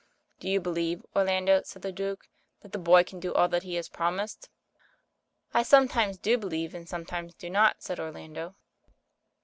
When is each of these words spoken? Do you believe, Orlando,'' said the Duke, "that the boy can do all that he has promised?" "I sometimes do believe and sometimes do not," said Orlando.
Do 0.39 0.49
you 0.49 0.59
believe, 0.59 1.05
Orlando,'' 1.15 1.61
said 1.63 1.83
the 1.83 1.91
Duke, 1.91 2.27
"that 2.61 2.71
the 2.71 2.79
boy 2.79 3.03
can 3.03 3.19
do 3.19 3.35
all 3.35 3.47
that 3.49 3.61
he 3.61 3.75
has 3.75 3.87
promised?" 3.87 4.49
"I 5.53 5.61
sometimes 5.61 6.17
do 6.17 6.39
believe 6.39 6.73
and 6.73 6.89
sometimes 6.89 7.35
do 7.35 7.51
not," 7.51 7.83
said 7.83 7.99
Orlando. 7.99 8.55